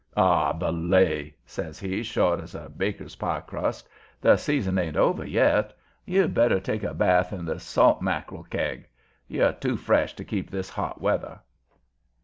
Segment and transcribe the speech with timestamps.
[0.17, 3.87] "Aw, belay!" says he, short as baker's pie crust.
[4.19, 5.77] "The season ain't over yet.
[6.07, 8.89] You better take a bath in the salt mack'rel kag;
[9.27, 11.39] you're too fresh to keep this hot weather."